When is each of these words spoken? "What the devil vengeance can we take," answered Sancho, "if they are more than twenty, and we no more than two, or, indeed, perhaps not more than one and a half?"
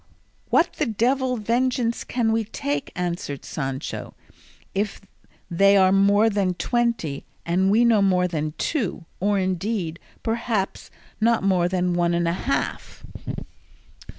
"What 0.49 0.73
the 0.79 0.87
devil 0.87 1.37
vengeance 1.37 2.03
can 2.03 2.31
we 2.31 2.45
take," 2.45 2.91
answered 2.95 3.45
Sancho, 3.45 4.15
"if 4.73 4.99
they 5.51 5.77
are 5.77 5.91
more 5.91 6.27
than 6.27 6.55
twenty, 6.55 7.23
and 7.45 7.69
we 7.69 7.85
no 7.85 8.01
more 8.01 8.27
than 8.27 8.53
two, 8.57 9.05
or, 9.19 9.37
indeed, 9.37 9.99
perhaps 10.23 10.89
not 11.21 11.43
more 11.43 11.67
than 11.69 11.93
one 11.93 12.15
and 12.15 12.27
a 12.27 12.33
half?" 12.33 13.03